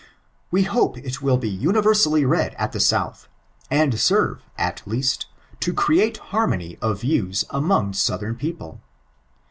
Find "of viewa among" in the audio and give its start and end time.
6.81-7.91